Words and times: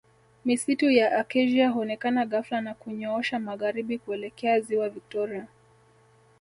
Misitu 0.45 0.89
ya 0.89 1.17
Acacia 1.19 1.69
huonekana 1.69 2.25
ghafla 2.25 2.61
na 2.61 2.73
kunyoosha 2.73 3.39
magharibi 3.39 3.97
kuelekea 3.99 4.59
ziwa 4.59 4.89
Victoria 4.89 5.47